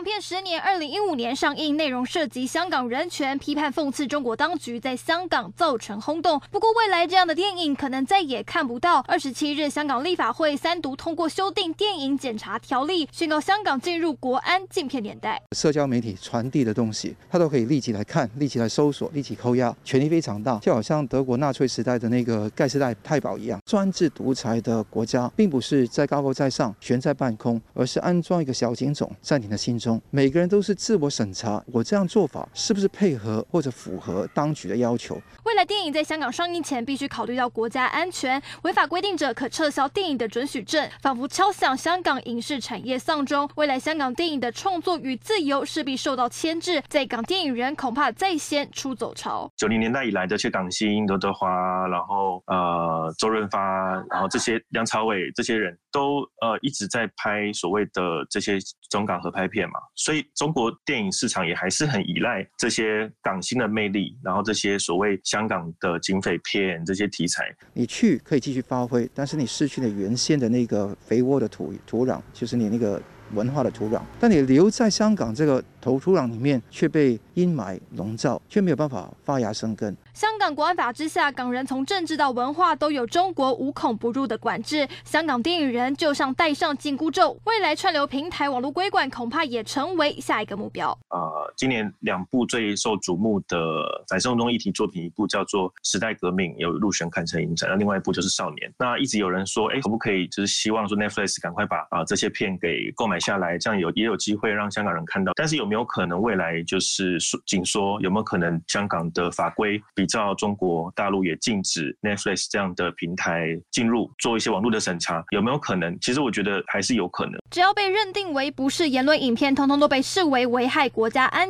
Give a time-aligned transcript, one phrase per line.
[0.00, 6.40] 港片《十年》二零一五年上映，内容涉及香港人权，批判讽刺中国当局在香港造成轰动。
[6.50, 9.00] 不过，未来这样的电影可能再也看不到。
[9.00, 15.38] 二十七日，香港立法会三读通过修订电影检查条例，宣告香港进入国安禁片年代。
[15.54, 23.60] 社交媒体传递的东西，他都可以立即来看，立即来搜索，立即扣押，权力非常大，就好像德国纳粹时代的那个盖世太太保一样。
[23.66, 29.89] 专制独裁的国家，并不是在高高在上，悬在半空，而是安装一个小警种，在你的心中。
[30.10, 35.16] 每个人都是自我审查，我这样做法是不是配合或者符合当局的要求？
[35.50, 43.50] 未来电影在香港上映前必须考虑到国家安全，违法规定者可撤销电影的准许证，仿佛敲响香港影视产业丧钟。
[43.56, 49.50] 未来香港电影的创作与自由势必受到牵制，在港电影人恐怕再掀出走潮。
[49.56, 51.48] 九零年代以来的去港星，刘德华，
[51.88, 58.56] 然后呃周润发，然后这些梁朝伟这些人都呃一直在拍所谓的这些
[58.88, 59.80] 中港合拍片嘛。
[59.96, 73.00] 所以中国电影市场也还是很依赖这些港星的魅力，然后这些所谓香港的警匪片这些题材，你去可以继续发挥，但是你失去了原先的那个肥沃的土土壤，就是你那个
[73.34, 74.00] 文化的土壤。
[74.18, 79.96] 但你留在香港这个土土壤里面，却被阴霾笼罩，却没有办法发芽生根。
[80.12, 84.86] 香港国安法之下，港人从政治到文化都有中国无孔不入的管制。
[85.04, 90.90] 香港电影人就像戴上紧箍咒，未来串流平台网络规管恐怕也成为下一个目标。
[91.08, 98.70] 呃，今年两部最受瞩目的反送中议题作品，一部叫做《时代革命》，有入选坎城影展；那另外一部就是《少年》。
[98.78, 105.32] 那一直有人说，哎，可不可以就是希望说 Netflix 赶快把啊、这些片给购买下来，这样有也有机会让香港人看到。
[105.36, 108.00] 但是有没有可能未来就是紧说？
[108.00, 115.94] 有没有可能香港的法规比照中国大陆也禁止 Netflix 这样的平台进入做一些网络的审查，有没有可能？
[116.00, 117.38] 其实我觉得还是有可能。
[117.50, 121.49] 只要被认定为不是言论影片，通通都被视为危害国家安